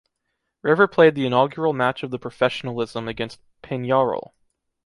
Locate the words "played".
0.87-1.13